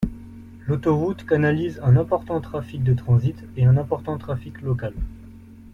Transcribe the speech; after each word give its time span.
L'autoroute 0.65 1.27
canalise 1.27 1.79
un 1.83 1.95
important 1.95 2.41
trafic 2.41 2.81
de 2.83 2.95
transit 2.95 3.35
et 3.55 3.65
un 3.67 3.77
important 3.77 4.17
trafic 4.17 4.59
local. 4.61 4.93